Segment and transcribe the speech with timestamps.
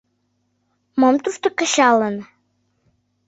[0.99, 2.15] Мом тушто кычалын?..